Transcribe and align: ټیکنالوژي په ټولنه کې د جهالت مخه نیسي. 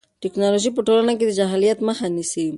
ټیکنالوژي 0.23 0.69
په 0.73 0.81
ټولنه 0.87 1.13
کې 1.17 1.25
د 1.27 1.31
جهالت 1.39 1.77
مخه 1.87 2.05
نیسي. 2.15 2.45